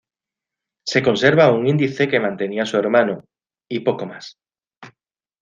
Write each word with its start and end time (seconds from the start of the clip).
Se 0.93 1.03
conserva 1.07 1.51
un 1.51 1.67
índice 1.67 2.07
que 2.09 2.19
mantenía 2.19 2.65
su 2.65 2.75
hermano, 2.75 3.23
y 3.69 3.81
poco 3.81 4.07
más. 4.07 4.35